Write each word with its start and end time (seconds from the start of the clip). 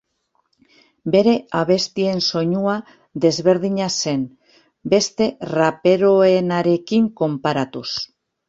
Bere 1.15 1.33
abestien 1.59 2.21
soinua 2.31 2.79
desberdina 3.27 3.91
zen 3.99 4.25
beste 4.95 5.31
raperoenarekin 5.53 7.11
konparatuz. 7.23 7.89